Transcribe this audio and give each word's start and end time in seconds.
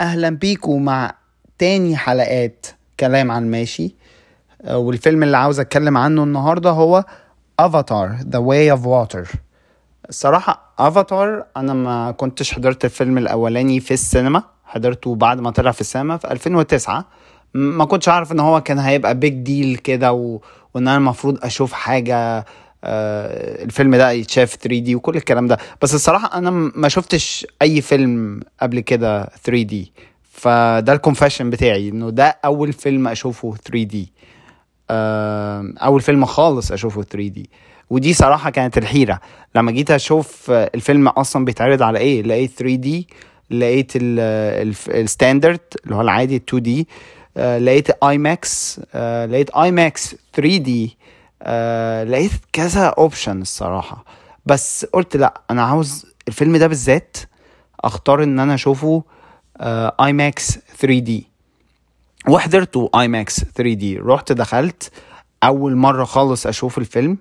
أهلا 0.00 0.30
بيكم 0.30 0.84
مع 0.84 1.14
تاني 1.58 1.96
حلقات 1.96 2.66
كلام 3.00 3.30
عن 3.30 3.42
الماشي 3.44 3.94
آه، 4.62 4.78
والفيلم 4.78 5.22
اللي 5.22 5.36
عاوز 5.36 5.60
أتكلم 5.60 5.96
عنه 5.96 6.22
النهارده 6.22 6.70
هو 6.70 7.04
Avatar 7.58 8.16
The 8.28 8.38
Way 8.38 8.70
of 8.70 8.86
Water 8.86 9.28
الصراحة 10.08 10.74
افاتار 10.78 11.44
أنا 11.56 11.74
ما 11.74 12.10
كنتش 12.10 12.52
حضرت 12.54 12.84
الفيلم 12.84 13.18
الأولاني 13.18 13.80
في 13.80 13.94
السينما. 13.94 14.42
حضرته 14.64 15.14
بعد 15.14 15.40
ما 15.40 15.50
طلع 15.50 15.70
في 15.70 15.80
السينما 15.80 16.16
في 16.16 16.30
2009 16.30 17.04
ما 17.54 17.84
كنتش 17.84 18.08
عارف 18.08 18.32
إن 18.32 18.40
هو 18.40 18.60
كان 18.60 18.78
هيبقى 18.78 19.14
big 19.18 19.32
deal 19.34 19.76
كده 19.76 20.12
و... 20.12 20.40
وإن 20.74 20.88
أنا 20.88 20.96
المفروض 20.96 21.44
أشوف 21.44 21.72
حاجة 21.72 22.44
الفيلم 22.84 23.96
ده 23.96 24.10
يتشاف 24.10 24.54
3 24.54 24.78
D 24.78 24.94
وكل 24.94 25.16
الكلام 25.16 25.46
ده. 25.46 25.58
بس 25.82 25.94
الصراحة 25.94 26.38
أنا 26.38 26.50
ما 26.50 26.88
شفتش 26.88 27.46
أي 27.62 27.80
فيلم 27.80 28.40
قبل 28.62 28.80
كده 28.80 29.24
3 29.44 29.62
D 29.62 29.92
فده 30.30 30.92
ال 30.92 30.97
confession 30.97 31.50
بتاعي 31.50 31.88
إنه 31.88 32.10
ده 32.10 32.38
أول 32.44 32.72
فيلم 32.72 33.08
أشوفه 33.08 33.54
3 33.64 33.82
D 33.82 34.12
أول 35.82 36.00
فيلم 36.00 36.24
خالص 36.24 36.72
أشوفه 36.72 37.02
3 37.02 37.28
D 37.28 37.50
ودي 37.90 38.14
صراحة 38.14 38.50
كانت 38.50 38.78
الحيرة. 38.78 39.20
لما 39.54 39.72
جيت 39.72 39.90
أشوف 39.90 40.50
الفيلم 40.50 41.08
أصلا 41.08 41.44
بيتعرض 41.44 41.82
على 41.82 41.98
إيه 41.98 42.22
لقيت 42.22 42.50
3 42.50 42.74
D 42.74 43.08
لقيت 43.50 43.92
ال 43.96 44.14
standard 44.14 45.60
اللي 45.84 45.94
هو 45.96 46.00
العادي 46.00 46.36
2 46.36 46.62
D 46.62 46.88
لقيت 47.36 47.90
IMAX 47.90 48.80
لقيت 49.30 49.50
IMAX 49.50 50.16
3 50.34 50.56
D 50.56 50.96
آه 51.42 52.04
لقيت 52.04 52.32
كذا 52.52 52.86
option 52.86 53.42
الصراحة. 53.42 54.04
بس 54.46 54.84
قلت 54.92 55.16
لأ 55.16 55.40
أنا 55.50 55.62
عاوز 55.62 56.06
الفيلم 56.28 56.56
ده 56.56 56.66
بالذات 56.66 57.16
أختار 57.84 58.22
إن 58.22 58.40
أنا 58.40 58.54
أشوفه 58.54 59.02
IMAX 60.00 60.58
3 60.78 60.98
D 60.98 61.26
وحضرته 62.28 62.90
IMAX 63.00 63.40
3 63.44 63.72
D 63.74 63.98
رحت 63.98 64.32
دخلت 64.32 64.90
أول 65.44 65.76
مرة 65.76 66.04
خالص 66.04 66.46
أشوف 66.46 66.78
الفيلم. 66.78 67.18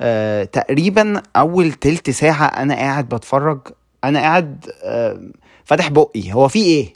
آه 0.00 0.44
تقريبا 0.44 1.22
أول 1.36 1.72
تلت 1.72 2.10
ساعة 2.10 2.46
أنا 2.46 2.74
قاعد 2.74 3.08
بتفرج. 3.08 3.60
أنا 4.04 4.18
قاعد 4.20 4.70
آه 4.84 5.20
فاتح 5.64 5.88
بقي. 5.88 6.32
هو 6.32 6.48
في 6.48 6.58
إيه؟ 6.62 6.92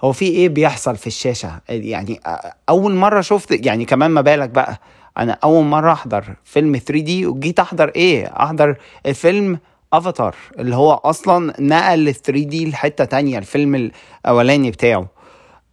هو 0.00 0.12
في 0.12 0.24
إيه 0.24 0.48
بيحصل 0.48 0.96
في 0.96 1.06
الشاشة؟ 1.06 1.60
يعني 1.68 2.20
أول 2.68 2.94
مرة 2.94 3.20
شفت 3.20 3.66
يعني 3.66 3.84
كمان 3.84 4.10
ما 4.10 4.20
بالك 4.20 4.48
بقى. 4.50 4.80
أنا 5.18 5.38
أول 5.44 5.64
مرة 5.64 5.92
أحضر 5.92 6.24
فيلم 6.44 6.72
3 6.76 7.00
D 7.04 7.26
وجيت 7.26 7.60
أحضر 7.60 7.88
إيه؟ 7.88 8.26
أحضر 8.26 8.76
الفيلم 9.06 9.58
افاتار 9.92 10.34
اللي 10.58 10.76
هو 10.76 10.92
أصلا 10.92 11.54
نقل 11.60 12.08
ال 12.08 12.14
3 12.14 12.44
دي 12.44 12.70
لحتة 12.70 13.04
تانية 13.04 13.38
الفيلم 13.38 13.90
الأولاني 14.24 14.70
بتاعه. 14.70 15.08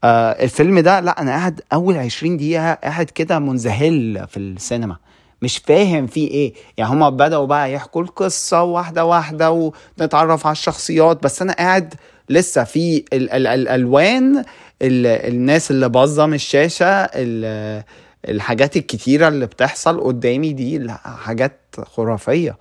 آه 0.04 0.44
الفيلم 0.44 0.80
ده 0.80 1.00
لأ 1.00 1.22
أنا 1.22 1.32
قاعد 1.32 1.62
أول 1.74 1.98
20 1.98 2.38
دقيقة 2.38 2.74
قاعد 2.74 3.06
كده 3.06 3.40
منذهل 3.40 4.26
في 4.30 4.38
السينما. 4.38 4.98
مش 5.42 5.58
فاهم 5.58 6.08
فيه 6.08 6.32
إيه. 6.32 6.54
يعني 6.78 6.92
هما 6.94 7.10
بدأوا 7.10 7.46
بقى 7.46 7.74
يحكوا 7.74 8.02
القصة 8.02 8.64
واحدة 8.64 9.06
واحدة 9.06 9.52
ونتعرف 10.00 10.46
على 10.48 10.52
الشخصيات 10.54 11.24
بس 11.24 11.42
أنا 11.42 11.54
قاعد 11.54 11.94
لسه 12.30 12.64
في 12.64 13.06
ال 13.14 13.30
ال 13.32 13.48
الألوان 13.48 14.38
ال 14.82 15.06
الناس 15.34 15.72
اللي 15.72 15.90
بظم 15.90 16.34
الشاشة 16.34 16.86
ال 16.88 17.84
الحاجات 18.30 18.78
الكتيرة 18.78 19.28
اللي 19.28 19.46
بتحصل 19.46 20.02
قدامي 20.02 20.54
دي 20.54 20.90
حاجات 21.04 21.60
خرافية. 21.84 22.58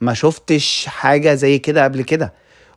ما 0.00 0.14
شفتش 0.14 0.86
حاجة 0.86 1.34
زي 1.34 1.58
كده 1.58 1.84
قبل 1.84 2.02
كده. 2.02 2.32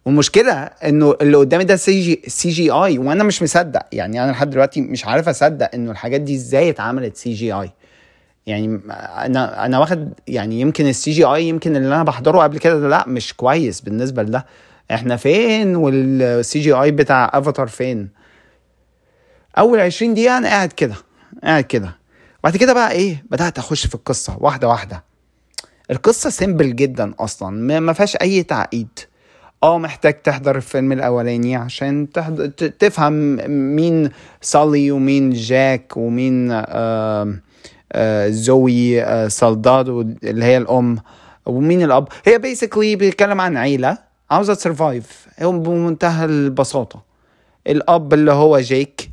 والمشكلة 0.05 0.53
إنه 0.53 1.15
اللي 1.21 1.37
قدامي 1.37 1.63
ده 1.63 1.75
سي 1.75 2.01
جي 2.01 2.21
سي 2.27 2.49
جي 2.49 2.71
آي 2.71 2.97
وأنا 2.97 3.23
مش 3.23 3.43
مصدق. 3.43 3.81
يعني 3.91 4.23
أنا 4.23 4.31
لحد 4.31 4.49
دلوقتي 4.49 4.81
مش 4.81 5.05
عارف 5.05 5.29
أصدق 5.29 5.69
إنه 5.73 5.91
الحاجات 5.91 6.21
دي 6.21 6.35
إزاي 6.35 6.69
اتعملت 6.69 7.17
CGI. 7.17 7.71
يعني 8.47 8.79
أنا 8.89 9.65
أنا 9.65 9.79
واخد 9.79 10.13
يعني 10.27 10.61
يمكن 10.61 10.87
ال 10.87 11.11
CGI 11.11 11.47
يمكن 11.47 11.75
اللي 11.75 11.87
أنا 11.87 12.03
بحضره 12.03 12.39
قبل 12.43 12.57
كده 12.59 12.79
ده 12.79 12.87
لأ 12.87 13.03
مش 13.07 13.33
كويس 13.33 13.81
بالنسبة 13.81 14.23
لده. 14.23 14.45
إحنا 14.91 15.15
فين 15.15 15.75
وال 15.75 16.59
CGI 16.59 16.91
بتاع 16.91 17.31
أفاتار 17.33 17.67
فين؟ 17.67 18.09
أول 19.57 19.79
20 19.79 20.13
دقيقة 20.13 20.37
أنا 20.37 20.47
قاعد 20.47 20.71
كده 20.73 20.95
قاعد 21.43 21.63
كده. 21.63 21.95
بعد 22.43 22.57
كده 22.57 22.73
بقى 22.73 22.91
إيه؟ 22.91 23.23
بدأت 23.31 23.57
أخش 23.57 23.87
في 23.87 23.95
القصة 23.95 24.37
واحدة 24.39 24.67
واحدة. 24.67 25.03
القصة 25.91 26.29
simple 26.29 26.75
جدا 26.75 27.13
أصلا 27.19 27.79
ما 27.79 27.93
فيهاش 27.93 28.15
أي 28.15 28.43
تعقيد. 28.43 28.87
آه 29.63 29.77
محتاج 29.77 30.21
تحضر 30.21 30.55
الفيلم 30.55 30.91
الأولاني 30.91 31.55
عشان 31.55 32.11
تحضر 32.11 32.45
تفهم 32.47 33.13
مين 33.75 34.09
سالي 34.41 34.91
ومين 34.91 35.29
جاك 35.29 35.97
ومين 35.97 36.49
زوي 38.31 39.01
آه 39.03 39.27
سالدادو 39.27 40.01
اللي 40.01 40.45
هي 40.45 40.57
الأم 40.57 40.97
ومين 41.45 41.81
الأب. 41.83 42.07
هي 42.25 42.37
basically 42.39 42.95
بيتكلم 42.95 43.41
عن 43.41 43.57
عيلة 43.57 43.97
عاوزة 44.31 44.53
ت 44.53 44.62
survive 44.63 45.27
بمنتهى 45.41 46.25
البساطة. 46.25 47.03
الأب 47.67 48.13
اللي 48.13 48.31
هو 48.31 48.59
جيك 48.59 49.09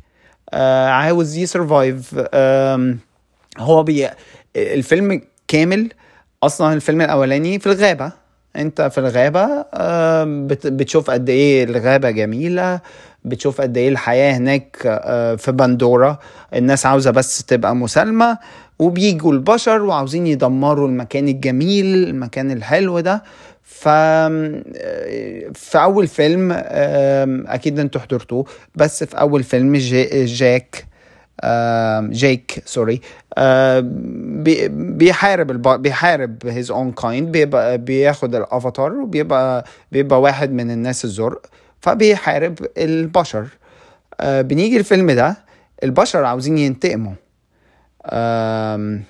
عاوز 0.87 1.37
يسرفايف 1.37 2.15
هو 3.57 3.83
بي 3.83 4.09
الفيلم 4.55 5.21
كامل 5.47 5.89
أصلا 6.43 6.73
الفيلم 6.73 7.01
الأولاني 7.01 7.59
في 7.59 7.67
الغابة. 7.67 8.11
أنت 8.55 8.81
في 8.81 8.97
الغابة 8.97 9.65
بتشوف 10.69 11.09
قد 11.09 11.29
إيه 11.29 11.63
الغابة 11.63 12.09
جميلة 12.11 12.79
بتشوف 13.25 13.61
قد 13.61 13.77
إيه 13.77 13.89
الحياة 13.89 14.37
هناك 14.37 14.77
آه، 14.85 15.35
في 15.35 15.51
بندورة. 15.51 16.19
الناس 16.55 16.85
عاوزة 16.85 17.11
بس 17.11 17.43
تبقى 17.45 17.75
مسالمة 17.75 18.37
وبيجوا 18.79 19.33
البشر 19.33 19.81
وعاوزين 19.81 20.27
يدمروا 20.27 20.87
المكان 20.87 21.27
الجميل 21.27 21.85
المكان 21.85 22.51
الحلو 22.51 22.99
ده. 22.99 23.23
ف 23.63 23.87
في 25.53 25.75
أول 25.75 26.07
فيلم 26.07 26.51
أكيد 27.47 27.79
أنتوا 27.79 28.01
حضرتوه 28.01 28.45
بس 28.75 29.03
في 29.03 29.19
أول 29.19 29.43
فيلم 29.43 29.75
جاك 30.25 30.85
جيك 32.11 32.63
sorry 32.65 33.01
آم، 33.37 33.89
بي- 34.43 34.67
بيحارب. 34.67 35.51
بيحارب 35.81 36.43
his 36.43 36.67
own 36.69 37.01
kind. 37.03 37.23
بيبقى 37.23 37.77
بياخد 37.77 38.35
الأفاتار 38.35 38.93
وبيبقى 38.93 39.65
بيبقى 39.91 40.21
واحد 40.21 40.51
من 40.51 40.71
الناس 40.71 41.05
الزرق 41.05 41.45
فبيحارب 41.81 42.59
البشر. 42.77 43.47
آه، 44.19 44.41
بنيجي 44.41 44.77
الفيلم 44.77 45.11
ده 45.11 45.37
البشر 45.83 46.23
عاوزين 46.25 46.57
ينتقموا. 46.57 47.13
آم، 48.05 49.03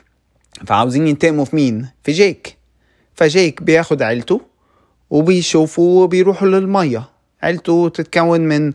فعاوزين 0.67 1.07
ينتقموا 1.07 1.45
في 1.45 1.55
مين؟ 1.55 1.89
في 2.03 2.11
جيك 2.11 2.57
فجيك 3.15 3.63
بياخد 3.63 4.01
عيلته 4.01 4.41
وبيشوفوا 5.09 6.03
وبيروحوا 6.03 6.47
للمية. 6.47 7.03
عيلته 7.43 7.89
تتكون 7.89 8.41
من 8.41 8.73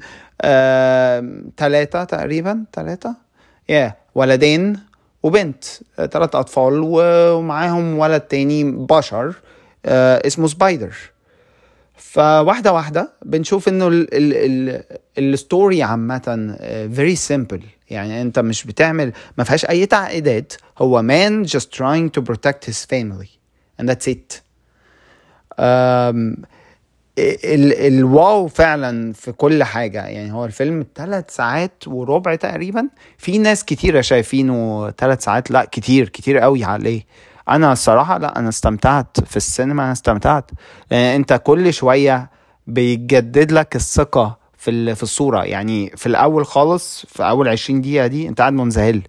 ثلاثة 1.56 2.04
تقريبا 2.04 2.64
ثلاثة 2.74 3.14
يا 3.70 3.94
ولدين 4.14 4.76
وبنت 5.22 5.64
ثلاث 5.97 6.34
أطفال 6.34 6.81
ومعاهم 6.84 7.98
ولد 7.98 8.20
تاني 8.20 8.64
بشر 8.64 9.34
آه 9.86 10.26
اسمه 10.26 10.47
سبايدر. 10.47 10.94
فواحدة 11.97 12.72
واحدة 12.72 13.12
بنشوف 13.25 13.69
إنه 13.69 13.88
ال- 13.88 14.14
ال- 14.14 14.34
ال- 14.36 14.98
ال 15.18 15.29
story 15.29 15.82
عامة 15.82 16.56
very 16.94 17.16
simple 17.16 17.62
يعني 17.91 18.22
أنت 18.22 18.38
مش 18.38 18.64
بتعمل 18.64 19.12
ما 19.38 19.44
فيهاش 19.44 19.64
أي 19.64 19.86
تعقيدات. 19.86 20.53
هو 20.78 21.03
just 21.47 21.66
trying 21.76 22.10
to 22.19 22.22
protect 22.32 22.64
his 22.70 22.84
family. 22.94 23.28
And 23.80 23.88
that's 23.88 24.09
it. 24.12 24.41
أم، 25.59 26.36
ال 27.44 27.72
ال 27.94 28.07
wow 28.07 28.46
فعلا 28.48 29.12
في 29.12 29.32
كل 29.32 29.64
حاجة. 29.64 30.06
يعني 30.06 30.32
هو 30.32 30.44
الفيلم 30.44 30.86
ثلاث 30.94 31.34
ساعات 31.36 31.84
وربع 31.86 32.34
تقريبا. 32.34 32.89
في 33.18 33.39
ناس 33.39 33.65
كتيرة 33.65 34.00
شايفينه 34.00 34.91
ثلاث 34.91 35.24
ساعات. 35.24 35.50
لا 35.50 35.65
كتير 35.65 36.09
كتير 36.09 36.39
قوي 36.39 36.65
عليه. 36.65 37.03
أنا 37.48 37.72
الصراحة 37.72 38.18
لا 38.18 38.39
أنا 38.39 38.48
استمتعت 38.48 39.16
في 39.27 39.36
السينما 39.36 39.83
أنا 39.83 39.92
استمتعت. 39.92 40.50
لأن 40.91 41.15
أنت 41.15 41.41
كل 41.44 41.72
شوية 41.72 42.30
بيجدد 42.66 43.53
لك 43.53 43.77
الثقة 43.77 44.39
في 44.56 44.94
في 44.94 45.03
الصورة. 45.03 45.42
يعني 45.44 45.91
في 45.97 46.06
الأول 46.06 46.47
خالص 46.47 47.06
في 47.09 47.22
أول 47.28 47.48
20 47.48 47.80
دقيقة 47.80 48.06
دي 48.06 48.28
أنت 48.28 48.41
قاعد 48.41 48.53
منذهل 48.53 49.03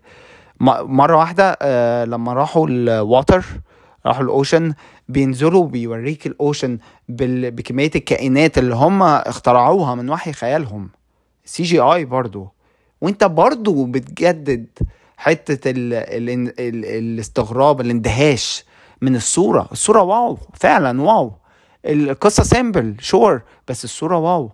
مرة 0.81 1.18
واحدة 1.18 1.57
آه، 1.62 2.06
لما 2.06 2.33
راحوا 2.33 2.68
ال 2.69 2.82
water 2.82 3.45
راحوا 4.06 4.24
ال 4.23 4.32
ocean 4.32 4.73
بينزلوا 5.11 5.67
بيوريك 5.67 6.27
ال 6.27 6.36
ocean 6.36 6.77
بال... 7.09 7.51
بكمية 7.51 7.91
الكائنات 7.95 8.57
اللي 8.57 8.75
هم 8.75 9.03
اخترعوها 9.03 9.95
من 9.95 10.09
وحي 10.09 10.33
خيالهم. 10.33 10.89
CGI 11.45 12.06
برضو. 12.05 12.49
وانت 13.01 13.23
برضو 13.23 13.85
بتجدد 13.85 14.65
حتة 15.17 15.71
ال... 15.71 15.93
ال... 15.93 16.29
ال... 16.29 16.59
ال... 16.59 16.85
الاستغراب 16.85 17.81
الاندهاش 17.81 18.65
من 19.01 19.15
الصورة. 19.15 19.67
الصورة 19.71 20.01
wow 20.01 20.38
فعلا 20.53 21.01
wow. 21.01 21.33
القصة 21.85 22.43
simple 22.44 22.95
sure 23.00 23.41
بس 23.67 23.83
الصورة 23.83 24.17
wow. 24.18 24.51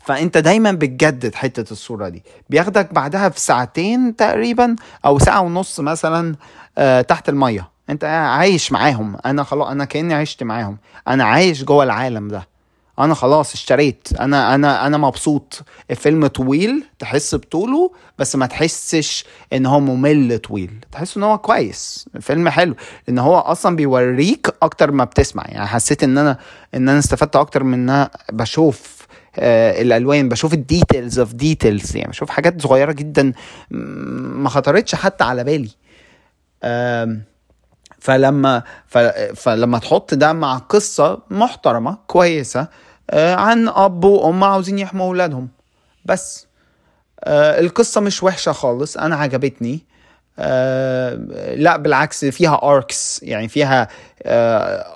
فانت 0.00 0.38
دايما 0.38 0.72
بتجدد 0.72 1.34
حتة 1.34 1.72
الصورة 1.72 2.08
دي. 2.08 2.22
بياخدك 2.50 2.94
بعدها 2.94 3.28
في 3.28 3.40
ساعتين 3.40 4.16
تقريبا 4.16 4.76
أو 5.04 5.18
ساعة 5.18 5.40
ونص 5.40 5.80
مثلا 5.80 6.36
آه، 6.78 7.00
تحت 7.00 7.28
المية. 7.28 7.73
انت 7.90 8.04
عايش 8.04 8.72
معاهم. 8.72 9.16
أنا 9.26 9.42
خلاص 9.42 9.68
أنا 9.68 9.84
كأني 9.84 10.14
عشت 10.14 10.42
معاهم. 10.42 10.78
أنا 11.08 11.24
عايش 11.24 11.64
جوه 11.64 11.84
العالم 11.84 12.28
ده. 12.28 12.48
أنا 12.98 13.14
خلاص 13.14 13.54
اشتريت. 13.54 14.08
أنا 14.20 14.54
أنا 14.54 14.86
أنا 14.86 14.96
مبسوط. 14.98 15.62
الفيلم 15.90 16.26
طويل 16.26 16.84
تحس 16.98 17.34
بطوله 17.34 17.90
بس 18.18 18.36
ما 18.36 18.46
تحسش 18.46 19.24
ان 19.52 19.66
هو 19.66 19.80
ممل 19.80 20.38
طويل. 20.38 20.70
تحس 20.92 21.16
ان 21.16 21.22
هو 21.22 21.38
كويس. 21.38 22.08
فيلم 22.20 22.48
حلو. 22.48 22.74
لأن 23.08 23.18
هو 23.18 23.38
أصلا 23.38 23.76
بيوريك 23.76 24.46
أكتر 24.62 24.90
ما 24.90 25.04
بتسمع. 25.04 25.44
يعني 25.48 25.66
حسيت 25.66 26.02
ان 26.02 26.18
أنا 26.18 26.38
ان 26.74 26.88
أنا 26.88 26.98
استفدت 26.98 27.36
أكتر 27.36 27.64
من 27.64 27.74
إن 27.74 27.90
أنا 27.90 28.10
بشوف 28.32 29.06
آه 29.38 29.82
الألوان 29.82 30.28
بشوف 30.28 30.54
ال 30.54 30.62
details 30.62 31.18
of 31.18 31.32
details 31.32 31.96
يعني 31.96 32.08
بشوف 32.10 32.30
حاجات 32.30 32.62
صغيرة 32.62 32.92
جدا 32.92 33.32
ما 33.70 34.48
خطرتش 34.48 34.94
حتى 34.94 35.24
على 35.24 35.44
بالي. 35.44 35.70
آه 36.62 37.16
فلما 38.04 38.62
فلما 39.34 39.78
تحط 39.78 40.14
ده 40.14 40.32
مع 40.32 40.58
قصة 40.58 41.18
محترمة 41.30 41.98
كويسة 42.06 42.68
آه، 43.10 43.34
عن 43.34 43.68
أب 43.68 44.04
وأم 44.04 44.44
عاوزين 44.44 44.78
يحموا 44.78 45.06
أولادهم. 45.06 45.48
بس 46.04 46.46
آه، 47.24 47.60
القصة 47.60 48.00
مش 48.00 48.22
وحشة 48.22 48.52
خالص 48.52 48.96
أنا 48.96 49.16
عجبتني. 49.16 49.80
آه 50.38 51.14
لا 51.54 51.76
بالعكس 51.76 52.24
فيها 52.24 52.60
arcs 52.62 53.20
يعني 53.22 53.48
فيها 53.48 53.88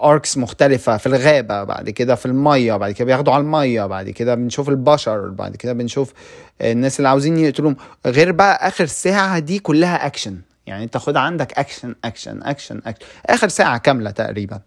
arcs 0.04 0.38
مختلفة 0.38 0.96
في 0.96 1.06
الغابة 1.06 1.64
بعد 1.64 1.90
كده 1.90 2.14
في 2.14 2.26
المية 2.26 2.76
بعد 2.76 2.90
كده 2.92 3.04
بياخدوا 3.06 3.32
على 3.32 3.40
المية 3.40 3.86
بعد 3.86 4.10
كده 4.10 4.34
بنشوف 4.34 4.68
البشر 4.68 5.28
بعد 5.28 5.56
كده 5.56 5.72
بنشوف 5.72 6.12
الناس 6.60 6.98
اللي 6.98 7.08
عاوزين 7.08 7.38
يقتلوهم. 7.38 7.76
غير 8.06 8.32
بقى 8.32 8.68
آخر 8.68 8.86
ساعة 8.86 9.38
دي 9.38 9.58
كلها 9.58 10.06
اكشن 10.06 10.36
يعني 10.68 10.84
انت 10.84 10.96
خد 10.96 11.16
عندك 11.16 11.58
action 11.58 11.94
action 12.04 12.42
action 12.42 12.80
action 12.86 13.06
آخر 13.26 13.48
ساعة 13.48 13.78
كاملة 13.78 14.10
تقريبا. 14.10 14.60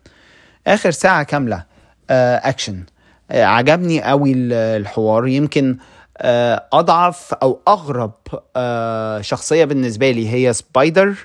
آخر 0.67 0.91
ساعة 0.91 1.23
كاملة 1.23 1.63
آه 2.09 2.35
اكشن 2.37 2.83
آه 3.31 3.43
عجبني 3.43 4.01
قوي 4.03 4.33
الحوار. 4.35 5.27
يمكن 5.27 5.77
آه 6.17 6.67
أضعف 6.73 7.33
أو 7.33 7.59
أغرب 7.67 8.11
آه 8.55 9.21
شخصية 9.21 9.65
بالنسبة 9.65 10.11
لي 10.11 10.29
هي 10.33 10.53
سبايدر 10.53 11.15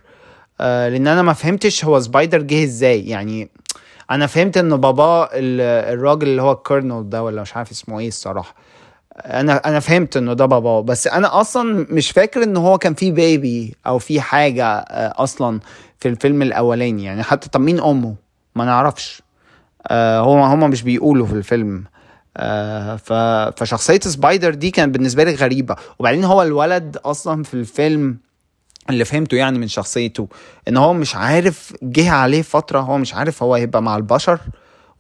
آه 0.61 0.89
لأن 0.89 1.07
أنا 1.07 1.23
ما 1.23 1.33
فهمتش 1.33 1.85
هو 1.85 2.01
سبايدر 2.01 2.43
جه 2.43 2.65
إزاي. 2.65 3.09
يعني 3.09 3.51
أنا 4.11 4.27
فهمت 4.27 4.57
إن 4.57 4.77
بابا 4.77 5.29
الراجل 5.33 6.29
اللي 6.29 6.43
هو 6.43 6.53
الكورنل 6.53 7.11
ده 7.11 7.23
ولا 7.23 7.43
مش 7.43 7.57
عارف 7.57 7.71
اسمه 7.71 7.99
إيه 8.01 8.09
الصراحة. 8.09 8.55
أنا 9.17 9.57
أنا 9.69 9.81
فهمت 9.81 10.17
إنه 10.17 10.33
ده 10.33 10.47
باباه 10.47 10.81
بس 10.81 11.07
أنا 11.07 11.41
أصلا 11.41 11.87
مش 11.91 12.11
فاكر 12.11 12.43
إن 12.43 12.57
هو 12.57 12.79
كان 12.79 12.95
في 12.95 13.11
baby 13.11 13.75
أو 13.87 13.99
في 13.99 14.21
حاجة 14.21 14.67
آه، 14.67 15.23
أصلا 15.23 15.61
في 15.99 16.09
الفيلم 16.09 16.43
الأولاني. 16.43 17.05
يعني 17.05 17.23
حتى 17.23 17.49
طب 17.49 17.61
مين 17.61 17.81
أمه؟ 17.81 18.15
ما 18.55 18.65
نعرفش. 18.65 19.23
آه 19.89 20.21
هو 20.21 20.45
هما 20.45 20.67
مش 20.67 20.83
بيقولوا 20.83 21.27
في 21.27 21.33
الفيلم. 21.33 21.85
آه 22.37 22.97
فشخصية 23.57 24.01
سبايدر 24.01 24.55
دي 24.55 24.71
كانت 24.71 24.95
بالنسبة 24.95 25.25
لي 25.25 25.35
غريبة. 25.35 25.77
وبعدين 25.99 26.25
هو 26.25 26.43
الولد 26.43 26.97
أصلا 27.05 27.43
في 27.43 27.55
الفيلم 27.55 28.19
اللي 28.91 29.05
فهمته 29.05 29.37
يعني 29.37 29.59
من 29.59 29.69
شخصيته 29.69 30.29
إن 30.69 30.77
هو 30.77 30.93
مش 30.93 31.17
عارف 31.17 31.73
جه 31.83 32.11
عليه 32.11 32.43
فترة 32.43 32.81
هو 32.81 32.99
مش 32.99 33.15
عارف 33.15 33.43
هو 33.43 33.57
يبقى 33.57 33.83
مع 33.83 33.97
البشر 33.97 34.41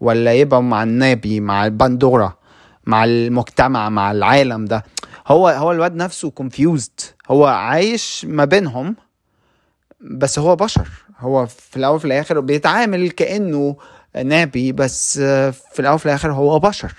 ولا 0.00 0.32
يبقى 0.34 0.62
مع 0.62 0.82
النافي 0.82 1.40
مع 1.40 1.66
الباندورا. 1.66 2.45
مع 2.86 3.04
المجتمع 3.04 3.88
مع 3.88 4.12
العالم 4.12 4.64
ده. 4.64 4.84
هو 5.26 5.48
هو 5.48 5.72
الواد 5.72 5.94
نفسه 5.96 6.30
confused 6.30 7.00
هو 7.28 7.46
عايش 7.46 8.26
ما 8.28 8.44
بينهم 8.44 8.96
بس 10.00 10.38
هو 10.38 10.56
بشر. 10.56 10.88
هو 11.18 11.46
في 11.46 11.76
الأول 11.76 11.96
وفي 11.96 12.04
الآخر 12.04 12.40
بيتعامل 12.40 13.10
كأنه 13.10 13.76
نافي 14.16 14.72
بس 14.72 15.18
في 15.18 15.80
الأول 15.80 15.94
وفي 15.94 16.06
الآخر 16.06 16.32
هو 16.32 16.58
بشر. 16.58 16.92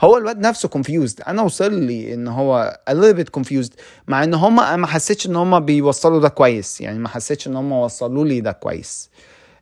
هو 0.00 0.16
الواد 0.16 0.38
نفسه 0.38 0.68
confused 0.68 1.20
أنا 1.20 1.42
وصل 1.42 1.74
لي 1.74 2.14
إن 2.14 2.28
هو 2.28 2.78
a 2.90 2.92
little 2.92 3.16
bit 3.16 3.40
confused 3.40 3.72
مع 4.08 4.24
إن 4.24 4.34
هما 4.34 4.76
ما 4.76 4.86
حسيتش 4.86 5.26
إن 5.26 5.36
هما 5.36 5.58
بيوصلوا 5.58 6.20
ده 6.20 6.28
كويس. 6.28 6.80
يعني 6.80 6.98
ما 6.98 7.08
حسيتش 7.08 7.46
إن 7.46 7.56
هما 7.56 7.84
وصلوا 7.84 8.24
لي 8.24 8.40
ده 8.40 8.52
كويس. 8.52 9.10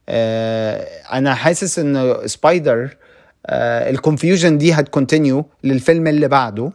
آه 0.08 0.82
أنا 1.12 1.34
حاسس 1.34 1.78
إن 1.78 2.18
سبايدر 2.26 2.96
ال 3.50 3.61
confusion 3.61 4.58
دي 4.58 4.72
هت 4.72 4.87
continue 4.87 5.46
للفيلم 5.64 6.06
اللي 6.06 6.28
بعده. 6.28 6.72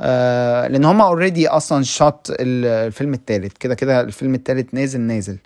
آه 0.00 0.66
لأن 0.66 0.84
هم 0.84 1.00
already 1.00 1.48
أصلا 1.48 1.84
shot 1.84 2.32
الفيلم 2.40 3.14
الثالث 3.14 3.52
كده 3.60 3.74
كده 3.74 4.00
الفيلم 4.00 4.34
الثالث 4.34 4.74
نازل 4.74 5.00
نازل. 5.00 5.38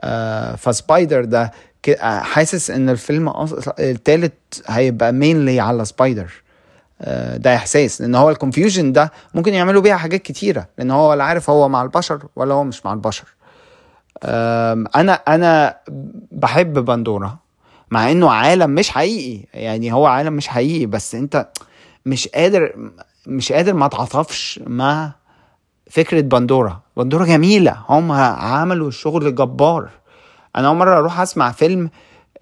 آه 0.00 0.56
فسبايدر 0.56 1.24
ده 1.24 1.52
آه، 1.88 2.20
حاسس 2.20 2.70
إن 2.70 2.88
الفيلم 2.90 3.48
الثالث 3.78 4.32
هيبقى 4.66 5.12
mainly 5.12 5.60
على 5.60 5.84
سبايدر. 5.84 6.32
آه 7.00 7.36
ده 7.36 7.54
إحساس. 7.56 8.00
لأن 8.00 8.14
هو 8.14 8.30
ال 8.30 8.36
confusion 8.36 8.92
ده 8.92 9.12
ممكن 9.34 9.54
يعملوا 9.54 9.82
بيها 9.82 9.96
حاجات 9.96 10.22
كتيرة. 10.22 10.66
لأن 10.78 10.90
هو 10.90 11.10
ولا 11.10 11.24
عارف 11.24 11.50
هو 11.50 11.68
مع 11.68 11.82
البشر 11.82 12.22
ولا 12.36 12.54
هو 12.54 12.64
مش 12.64 12.86
مع 12.86 12.92
البشر. 12.92 13.24
أنا 14.24 15.12
أنا 15.12 15.76
بحب 16.32 16.72
باندورا 16.84 17.38
مع 17.90 18.10
إنه 18.10 18.30
عالم 18.30 18.70
مش 18.70 18.90
حقيقي. 18.90 19.44
يعني 19.54 19.92
هو 19.92 20.06
عالم 20.06 20.32
مش 20.32 20.48
حقيقي 20.48 20.86
بس 20.86 21.14
أنت 21.14 21.48
مش 22.06 22.28
قادر 22.28 22.90
مش 23.26 23.52
قادر 23.52 23.74
ما 23.74 23.88
تعاطفش 23.88 24.60
مع 24.66 25.12
فكرة 25.90 26.20
بندورة. 26.20 26.82
بندورة 26.96 27.24
جميلة. 27.24 27.76
هم 27.88 28.12
عملوا 28.12 28.88
الشغل 28.88 29.34
جبار. 29.34 29.90
أنا 30.56 30.68
أول 30.68 30.76
مرة 30.76 30.98
أروح 30.98 31.20
أسمع 31.20 31.52
فيلم 31.52 31.90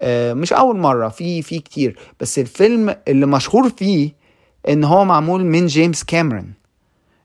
آه، 0.01 0.33
مش 0.33 0.53
أول 0.53 0.77
مرة 0.77 1.07
في 1.09 1.41
في 1.41 1.59
كتير. 1.59 1.99
بس 2.19 2.39
الفيلم 2.39 2.95
اللي 3.07 3.25
مشهور 3.25 3.69
فيه 3.69 4.11
إن 4.69 4.83
هو 4.83 5.05
معمول 5.05 5.45
من 5.45 5.65
جيمس 5.65 6.03
كاميرون. 6.03 6.53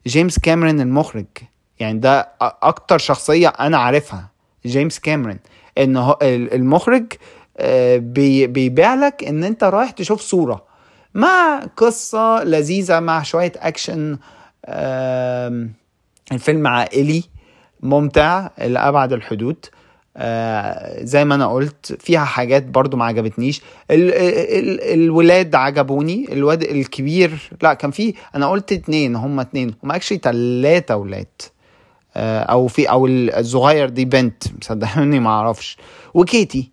جيمس 0.07 0.39
كاميرون 0.39 0.81
المخرج. 0.81 1.27
يعني 1.81 1.99
ده 1.99 2.29
أكتر 2.41 2.99
شخصية 2.99 3.49
أنا 3.49 3.79
عارفها. 3.79 4.29
جيمس 4.67 4.99
كاميرون. 4.99 5.39
إن 5.79 6.15
المخرج 6.23 7.13
بيبيع 8.47 8.95
لك 8.95 9.25
إن 9.25 9.45
أنت 9.45 9.65
رايح 9.65 9.91
تشوف 9.91 10.21
صورة. 10.21 10.65
مع 11.15 11.63
قصة 11.77 12.45
لذيذة 12.45 13.01
مع 13.01 13.23
شوية 13.23 13.53
أكشن 13.57 14.19
الفيلم 16.33 16.67
عائلي 16.67 17.25
ممتع 17.81 18.49
لأبعد 18.59 19.13
الحدود. 19.13 19.67
آه 20.17 21.05
زي 21.05 21.25
ما 21.25 21.35
أنا 21.35 21.47
قلت 21.47 21.97
فيها 22.01 22.25
حاجات 22.25 22.67
برضو 22.67 22.97
ما 22.97 23.05
عجبتنيش. 23.05 23.63
ال 23.91 24.15
ال 24.15 24.81
الولاد 24.81 25.55
عجبوني 25.55 26.33
الواد 26.33 26.63
الكبير 26.63 27.51
لا 27.63 27.75
كان 27.75 27.91
في 27.91 28.15
أنا 28.35 28.51
قلت 28.51 28.73
اتنين 28.73 29.17
هما 29.17 29.43
اتنين 29.43 29.75
هما 29.85 29.97
اكشلي 29.97 30.19
تلاتة 30.19 30.97
ولاد. 30.97 31.27
آه 32.17 32.43
أو 32.43 32.67
في 32.67 32.91
أو 32.91 33.07
الصغير 33.07 33.89
دي 33.89 34.05
بنت 34.05 34.43
صدقوني 34.65 35.21
ما 35.21 35.31
أعرفش. 35.31 35.77
وكيتي 36.15 36.73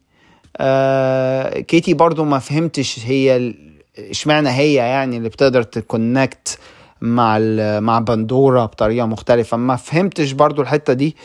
آه 0.60 1.60
كيتي 1.60 1.94
برضو 1.94 2.24
ما 2.24 2.40
فهمتش 2.40 3.00
هي 3.06 3.54
اشمعنى 3.98 4.50
هي 4.50 4.74
يعني 4.74 5.18
اللي 5.18 5.30
بتقدر 5.30 5.64
تكونكت 5.64 6.60
مع 7.02 7.40
مع 7.80 8.00
بندورة 8.00 8.66
بطريقة 8.66 9.06
مختلفة. 9.06 9.58
ما 9.58 9.76
فهمتش 9.76 10.32
برضو 10.32 10.62
الحتة 10.62 10.94
دي. 10.94 11.16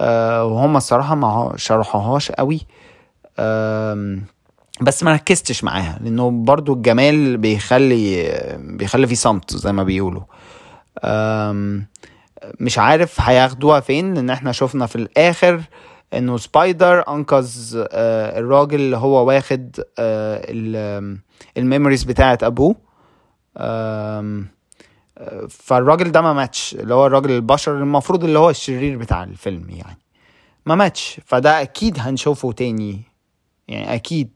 آه 0.00 0.44
وهم 0.44 0.76
الصراحة 0.76 1.14
ما 1.14 1.52
شرحوهاش 1.56 2.32
قوي. 2.32 2.60
آه 3.38 4.18
بس 4.80 5.02
ما 5.02 5.12
ركزتش 5.12 5.64
معاها 5.64 5.98
لأنه 6.02 6.30
برضو 6.30 6.72
الجمال 6.74 7.36
بيخلي 7.36 8.32
بيخلي 8.58 9.06
في 9.06 9.14
صمت 9.14 9.56
زي 9.56 9.72
ما 9.72 9.82
بيقولوا. 9.82 10.22
مش 12.60 12.78
عارف 12.78 13.20
هياخدوها 13.20 13.80
فين 13.80 14.14
لأن 14.14 14.30
إحنا 14.30 14.52
شفنا 14.52 14.86
في 14.86 14.96
الآخر 14.96 15.60
إنه 16.18 16.36
سبايدر 16.36 17.04
أنقذ 17.08 17.76
آه، 17.90 18.38
الراجل 18.38 18.80
اللي 18.80 18.96
هو 18.96 19.26
واخد 19.26 19.80
آه، 19.98 21.16
ال 21.56 21.61
memories 21.61 22.04
بتاعه 22.04 22.38
أبوه. 22.42 22.76
فالراجل 25.48 26.12
ده 26.12 26.20
ما 26.20 26.32
ماتش 26.32 26.74
اللي 26.74 26.94
هو 26.94 27.06
الراجل 27.06 27.30
البشر 27.30 27.78
المفروض 27.78 28.24
اللي 28.24 28.38
هو 28.38 28.50
الشرير 28.50 28.98
بتاع 28.98 29.24
الفيلم 29.24 29.70
يعني. 29.70 29.98
ما 30.66 30.74
ماتش 30.74 31.20
فده 31.26 31.62
أكيد 31.62 31.96
هنشوفه 32.00 32.52
تاني 32.52 33.02
يعني 33.68 33.94
أكيد. 33.94 34.30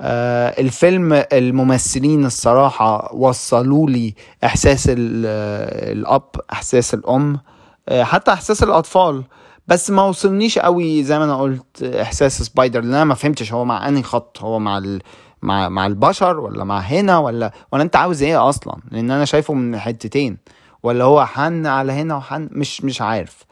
آه 0.00 0.60
الفيلم 0.60 1.24
الممثلين 1.32 2.26
الصراحة 2.26 3.14
وصلوا 3.14 3.90
لي 3.90 4.14
إحساس 4.44 4.84
الأب 4.88 6.30
إحساس 6.52 6.94
الأم 6.94 7.40
آه 7.88 8.02
حتى 8.02 8.32
إحساس 8.32 8.62
الأطفال. 8.62 9.16
آه 9.16 9.24
بس 9.68 9.90
ما 9.90 10.02
وصلنيش 10.02 10.58
قوي 10.58 11.04
زي 11.04 11.18
ما 11.18 11.24
أنا 11.24 11.36
قلت 11.40 11.82
إحساس 11.82 12.42
سبايدر 12.42 12.80
لأن 12.80 12.94
أنا 12.94 13.04
ما 13.04 13.14
فهمتش 13.14 13.52
هو 13.52 13.64
مع 13.64 13.88
أنهي 13.88 14.02
خط 14.02 14.38
هو 14.42 14.58
مع 14.58 14.78
ال... 14.78 15.02
مع 15.42 15.68
مع 15.68 15.86
البشر 15.86 16.40
ولا 16.40 16.64
مع 16.64 16.78
هنا 16.78 17.18
ولا 17.18 17.52
ولا 17.72 17.82
أنت 17.82 17.96
عاوز 17.96 18.22
إيه 18.22 18.48
أصلا؟ 18.48 18.76
لأن 18.90 19.10
أنا 19.10 19.24
شايفه 19.24 19.54
من 19.54 19.78
حتتين 19.78 20.38
ولا 20.82 21.04
هو 21.04 21.26
حن 21.26 21.66
على 21.66 21.92
هنا 21.92 22.16
وحن؟ 22.16 22.48
مش 22.52 22.84
مش 22.84 23.02
عارف. 23.02 23.44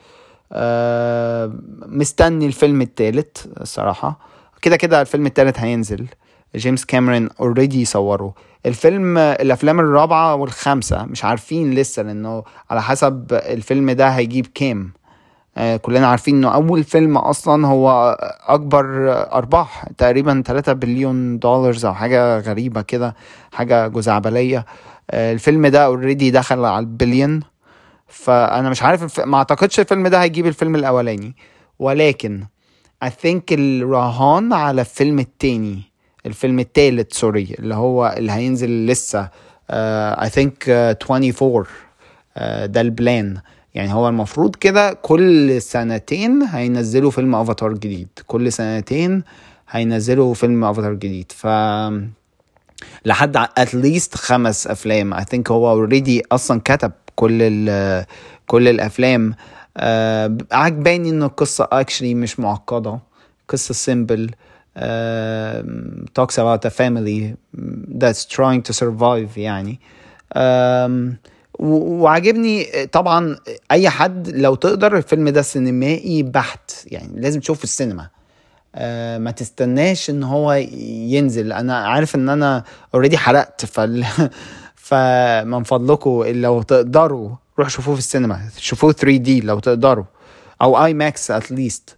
أه 0.52 1.52
مستني 1.86 2.46
الفيلم 2.46 2.82
التالت 2.82 3.50
الصراحة. 3.60 4.18
كده 4.62 4.76
كده 4.76 5.00
الفيلم 5.00 5.26
التالت 5.26 5.58
هينزل. 5.58 6.06
جيمس 6.56 6.84
كاميرون 6.84 7.28
already 7.40 7.84
صوره. 7.84 8.34
الفيلم 8.66 9.18
الأفلام 9.18 9.80
الرابعة 9.80 10.34
والخامسة 10.34 11.04
مش 11.04 11.24
عارفين 11.24 11.74
لسه 11.74 12.02
لأنه 12.02 12.42
على 12.70 12.82
حسب 12.82 13.26
الفيلم 13.32 13.90
ده 13.90 14.08
هيجيب 14.08 14.46
كام. 14.54 14.92
كلنا 15.82 16.06
عارفين 16.06 16.36
إنه 16.36 16.54
أول 16.54 16.84
فيلم 16.84 17.16
أصلا 17.18 17.66
هو 17.66 18.16
أكبر 18.46 19.12
أرباح 19.32 19.84
تقريبا 19.98 20.42
3 20.46 20.72
بليون 20.72 21.38
دولار 21.38 21.76
أو 21.84 21.94
حاجة 21.94 22.38
غريبة 22.38 22.82
كده 22.82 23.14
حاجة 23.52 23.88
جزعبلية. 23.88 24.66
آه 25.10 25.32
الفيلم 25.32 25.66
ده 25.66 25.84
already 25.84 26.30
دخل 26.30 26.64
على 26.64 26.78
البليون. 26.78 27.40
فأنا 28.06 28.70
مش 28.70 28.82
عارف. 28.82 29.20
ما 29.20 29.36
أعتقدش 29.38 29.80
الفيلم 29.80 30.08
ده 30.08 30.22
هيجيب 30.22 30.46
الفيلم 30.46 30.74
الأولاني. 30.74 31.36
ولكن 31.78 32.44
I 33.04 33.08
think 33.08 33.42
الرهان 33.52 34.52
على 34.52 34.80
الفيلم 34.80 35.18
التاني 35.18 35.82
الفيلم 36.26 36.58
التالت 36.58 37.12
sorry 37.12 37.56
اللي 37.58 37.74
هو 37.74 38.14
اللي 38.16 38.32
هينزل 38.32 38.86
لسه 38.86 39.24
uh, 39.24 40.16
I 40.20 40.28
think 40.28 40.66
uh, 40.66 41.10
24 41.10 41.64
uh, 41.64 42.40
ده 42.66 42.80
ال 42.80 42.89
plan. 42.89 43.36
يعني 43.74 43.92
هو 43.92 44.08
المفروض 44.08 44.56
كده 44.56 44.92
كل 44.92 45.62
سنتين 45.62 46.42
هينزلوا 46.42 47.10
فيلم 47.10 47.34
أفاتار 47.34 47.72
جديد. 47.72 48.08
كل 48.26 48.52
سنتين 48.52 49.22
هينزلوا 49.70 50.34
فيلم 50.34 50.64
أفاتار 50.64 50.94
جديد. 50.94 51.32
ف 51.32 51.46
لحد 53.04 53.36
at 53.36 53.58
least 53.58 54.14
خمس 54.14 54.66
أفلام. 54.66 55.14
I 55.20 55.24
think 55.24 55.50
هو 55.50 55.70
already 55.70 56.22
أصلا 56.32 56.60
كتب 56.64 56.92
كل 57.16 57.38
ال 57.42 58.06
كل 58.46 58.68
الأفلام. 58.68 59.34
آه 59.76 60.38
عجباني 60.52 61.10
ان 61.10 61.22
القصة 61.22 61.68
actually 61.72 62.14
مش 62.14 62.40
معقدة. 62.40 62.98
قصة 63.48 63.74
simple 63.74 64.30
uh, 64.78 65.62
talks 66.18 66.36
about 66.38 66.64
a 66.64 66.70
family 66.70 67.36
that's 68.00 68.24
trying 68.24 68.62
to 68.62 68.72
survive 68.72 69.36
يعني. 69.36 69.80
um, 70.34 71.31
وعجبني 71.62 72.86
طبعا 72.86 73.36
أي 73.70 73.90
حد 73.90 74.28
لو 74.28 74.54
تقدر 74.54 74.96
الفيلم 74.96 75.28
ده 75.28 75.42
سينمائي 75.42 76.22
بحت 76.22 76.70
يعني 76.86 77.20
لازم 77.20 77.40
تشوف 77.40 77.58
في 77.58 77.64
السينما. 77.64 78.08
آه 78.74 79.18
ما 79.18 79.30
تستناش 79.30 80.10
إن 80.10 80.22
هو 80.22 80.52
ينزل. 80.52 81.52
أنا 81.52 81.76
عارف 81.76 82.14
إن 82.14 82.28
أنا 82.28 82.64
already 82.94 83.18
حرقت 83.18 83.64
فال 83.64 84.06
فمن 84.86 85.62
فضلكم 85.62 86.22
لو 86.26 86.62
تقدروا 86.62 87.30
روحوا 87.58 87.70
شوفوه 87.70 87.94
في 87.94 88.00
السينما. 88.00 88.48
شوفوه 88.58 88.92
3 88.92 89.16
D 89.16 89.40
لو 89.40 89.58
تقدروا. 89.58 90.04
أو 90.62 90.84
IMAX 90.84 90.94
at 90.94 91.30
least 91.30 91.96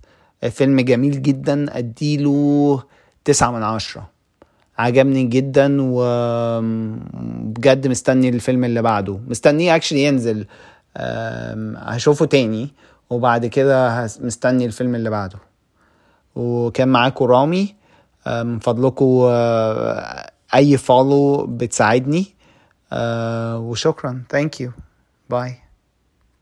فيلم 0.50 0.80
جميل 0.80 1.22
جدا 1.22 1.78
أديله 1.78 2.82
تسعة 3.24 3.50
من 3.50 3.62
عشرة. 3.62 4.13
عجبني 4.78 5.24
جدا 5.24 5.76
وبجد 5.80 6.66
مستني 7.86 8.28
الفيلم 8.28 8.64
اللي 8.64 8.82
بعده. 8.82 9.20
مستنيه 9.28 9.76
actually 9.76 10.04
ينزل 10.04 10.46
هشوفه 11.76 12.26
تاني 12.26 12.68
وبعد 13.10 13.46
كده 13.46 14.04
مستني 14.20 14.64
الفيلم 14.64 14.94
اللي 14.94 15.10
بعده. 15.10 15.38
وكان 16.36 16.88
معاكم 16.88 17.24
رامي 17.24 17.74
من 18.26 18.58
فضلكم 18.58 19.20
أي 20.54 20.76
follow 20.76 21.46
بتساعدني. 21.46 22.26
وشكرا. 23.56 24.22
thank 24.30 24.60
you 24.60 24.70
bye 25.30 25.63